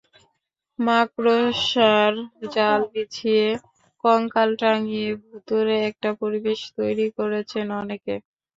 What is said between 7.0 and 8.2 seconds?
করেছেন অনেকে।